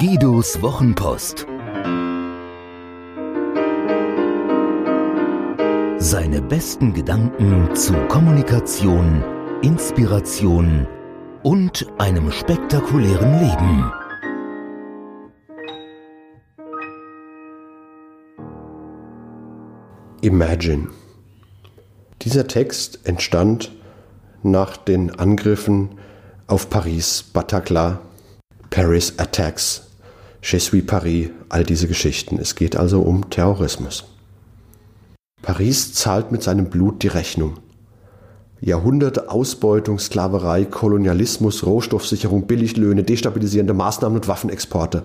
[0.00, 1.46] Guidos Wochenpost.
[5.98, 9.22] Seine besten Gedanken zu Kommunikation,
[9.62, 10.88] Inspiration
[11.44, 13.92] und einem spektakulären Leben.
[20.22, 20.88] Imagine.
[22.22, 23.70] Dieser Text entstand
[24.42, 25.90] nach den Angriffen
[26.48, 27.98] auf Paris, Bataclan,
[28.74, 29.82] Paris Attacks,
[30.42, 32.40] Je suis Paris, all diese Geschichten.
[32.40, 34.02] Es geht also um Terrorismus.
[35.42, 37.60] Paris zahlt mit seinem Blut die Rechnung.
[38.60, 45.04] Jahrhunderte Ausbeutung, Sklaverei, Kolonialismus, Rohstoffsicherung, Billiglöhne, destabilisierende Maßnahmen und Waffenexporte.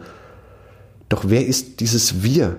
[1.07, 2.57] Doch wer ist dieses Wir?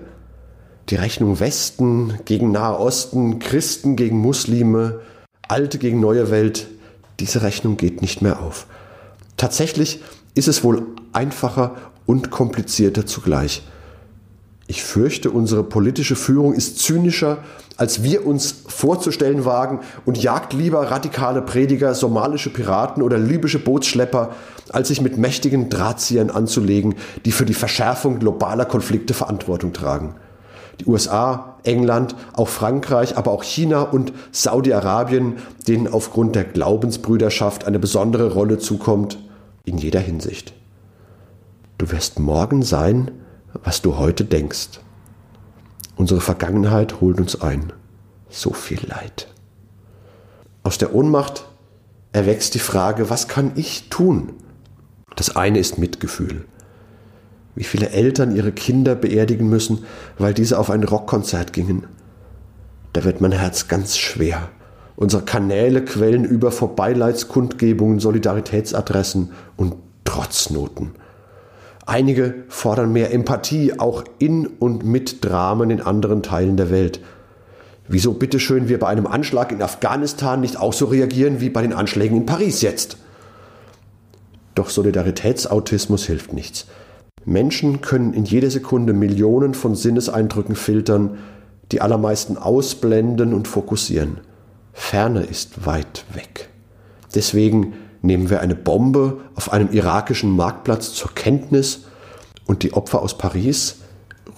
[0.87, 5.01] Die Rechnung Westen gegen Nahe Osten, Christen gegen Muslime,
[5.45, 6.67] Alte gegen neue Welt,
[7.19, 8.65] diese Rechnung geht nicht mehr auf.
[9.35, 9.99] Tatsächlich
[10.33, 13.63] ist es wohl einfacher und komplizierter zugleich.
[14.67, 17.39] Ich fürchte, unsere politische Führung ist zynischer,
[17.75, 24.29] als wir uns vorzustellen wagen und jagt lieber radikale Prediger, somalische Piraten oder libysche Bootsschlepper,
[24.69, 30.15] als sich mit mächtigen Drahtziehern anzulegen, die für die Verschärfung globaler Konflikte Verantwortung tragen.
[30.79, 35.37] Die USA, England, auch Frankreich, aber auch China und Saudi-Arabien,
[35.67, 39.17] denen aufgrund der Glaubensbrüderschaft eine besondere Rolle zukommt,
[39.65, 40.53] in jeder Hinsicht.
[41.77, 43.11] Du wirst morgen sein,
[43.63, 44.79] was du heute denkst.
[45.95, 47.73] Unsere Vergangenheit holt uns ein.
[48.29, 49.27] So viel Leid.
[50.63, 51.45] Aus der Ohnmacht
[52.11, 54.33] erwächst die Frage, was kann ich tun?
[55.15, 56.45] Das eine ist Mitgefühl.
[57.55, 59.85] Wie viele Eltern ihre Kinder beerdigen müssen,
[60.17, 61.87] weil diese auf ein Rockkonzert gingen.
[62.93, 64.49] Da wird mein Herz ganz schwer.
[65.01, 69.73] Unsere Kanäle quellen über vor Beileidskundgebungen, Solidaritätsadressen und
[70.03, 70.91] Trotznoten.
[71.87, 76.99] Einige fordern mehr Empathie, auch in und mit Dramen in anderen Teilen der Welt.
[77.87, 81.73] Wieso bitteschön wir bei einem Anschlag in Afghanistan nicht auch so reagieren wie bei den
[81.73, 82.97] Anschlägen in Paris jetzt?
[84.53, 86.67] Doch Solidaritätsautismus hilft nichts.
[87.25, 91.17] Menschen können in jeder Sekunde Millionen von Sinneseindrücken filtern,
[91.71, 94.19] die allermeisten ausblenden und fokussieren.
[94.73, 96.49] Ferne ist weit weg.
[97.13, 101.85] Deswegen nehmen wir eine Bombe auf einem irakischen Marktplatz zur Kenntnis
[102.45, 103.77] und die Opfer aus Paris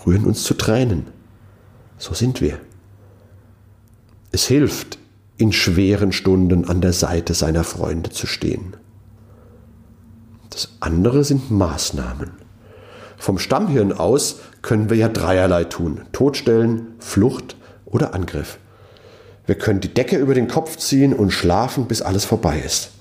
[0.05, 1.07] rühren uns zu Tränen.
[1.97, 2.59] So sind wir.
[4.31, 4.97] Es hilft,
[5.37, 8.75] in schweren Stunden an der Seite seiner Freunde zu stehen.
[10.49, 12.31] Das andere sind Maßnahmen.
[13.17, 16.01] Vom Stammhirn aus können wir ja dreierlei tun.
[16.11, 17.55] Todstellen, Flucht
[17.85, 18.59] oder Angriff.
[19.45, 22.91] Wir können die Decke über den Kopf ziehen und schlafen, bis alles vorbei ist.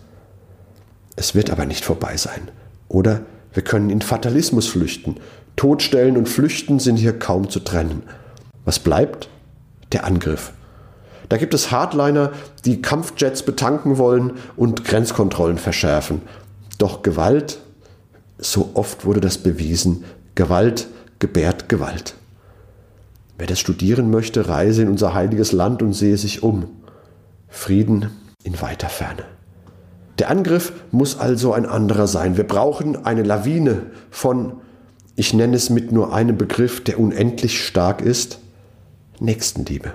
[1.16, 2.50] Es wird aber nicht vorbei sein.
[2.88, 3.22] Oder
[3.52, 5.16] wir können in Fatalismus flüchten.
[5.56, 8.02] Todstellen und Flüchten sind hier kaum zu trennen.
[8.64, 9.28] Was bleibt?
[9.92, 10.52] Der Angriff.
[11.28, 12.32] Da gibt es Hardliner,
[12.64, 16.22] die Kampfjets betanken wollen und Grenzkontrollen verschärfen.
[16.78, 17.58] Doch Gewalt,
[18.38, 20.04] so oft wurde das bewiesen,
[20.34, 20.88] Gewalt
[21.18, 22.14] gebärt Gewalt.
[23.42, 26.68] Wer das studieren möchte, reise in unser heiliges Land und sehe sich um.
[27.48, 28.10] Frieden
[28.44, 29.24] in weiter Ferne.
[30.20, 32.36] Der Angriff muss also ein anderer sein.
[32.36, 34.60] Wir brauchen eine Lawine von,
[35.16, 38.38] ich nenne es mit nur einem Begriff, der unendlich stark ist,
[39.18, 39.90] Nächstenliebe.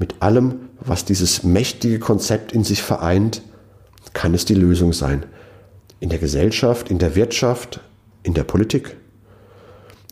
[0.00, 3.42] Mit allem, was dieses mächtige Konzept in sich vereint,
[4.12, 5.24] kann es die Lösung sein.
[6.00, 7.78] In der Gesellschaft, in der Wirtschaft,
[8.24, 8.96] in der Politik.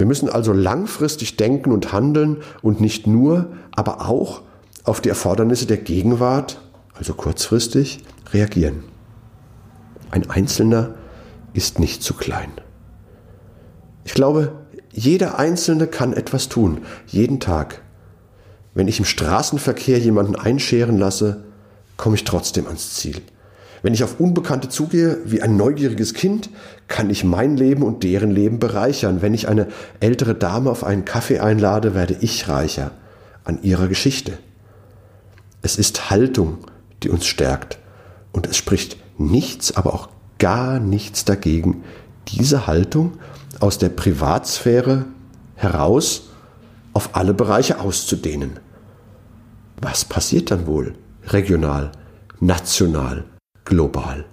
[0.02, 4.42] Wir müssen also langfristig denken und handeln und nicht nur, aber auch
[4.82, 6.60] auf die Erfordernisse der Gegenwart,
[6.92, 8.00] also kurzfristig,
[8.32, 8.82] reagieren.
[10.10, 10.96] Ein Einzelner
[11.52, 12.50] ist nicht zu klein.
[14.02, 14.50] Ich glaube,
[14.90, 17.82] jeder Einzelne kann etwas tun, jeden Tag.
[18.74, 21.44] Wenn ich im Straßenverkehr jemanden einscheren lasse,
[21.96, 23.22] komme ich trotzdem ans Ziel.
[23.82, 26.50] Wenn ich auf Unbekannte zugehe wie ein neugieriges Kind,
[26.86, 29.22] kann ich mein Leben und deren Leben bereichern.
[29.22, 29.66] Wenn ich eine
[29.98, 32.92] ältere Dame auf einen Kaffee einlade, werde ich reicher
[33.44, 34.38] an ihrer Geschichte.
[35.62, 36.58] Es ist Haltung,
[37.02, 37.78] die uns stärkt.
[38.32, 40.08] Und es spricht nichts, aber auch
[40.38, 41.82] gar nichts dagegen,
[42.28, 43.18] diese Haltung
[43.60, 45.06] aus der Privatsphäre
[45.54, 46.30] heraus
[46.92, 48.58] auf alle Bereiche auszudehnen.
[49.80, 50.94] Was passiert dann wohl
[51.26, 51.92] regional,
[52.40, 53.24] national,
[53.64, 54.24] global?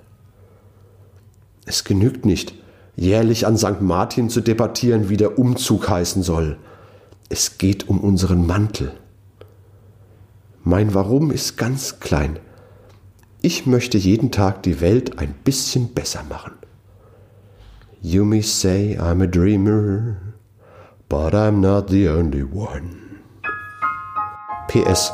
[1.66, 2.54] Es genügt nicht,
[2.96, 3.82] jährlich an St.
[3.82, 6.58] Martin zu debattieren, wie der Umzug heißen soll.
[7.30, 8.92] Es geht um unseren Mantel.
[10.64, 12.40] Mein Warum ist ganz klein.
[13.42, 16.54] Ich möchte jeden Tag die Welt ein bisschen besser machen.
[18.02, 20.18] You may say I'm a dreamer,
[21.08, 22.96] but I'm not the only one.
[24.68, 25.12] PS.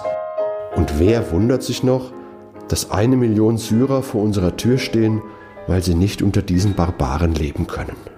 [0.75, 2.11] Und wer wundert sich noch,
[2.67, 5.21] dass eine Million Syrer vor unserer Tür stehen,
[5.67, 8.14] weil sie nicht unter diesen Barbaren leben können?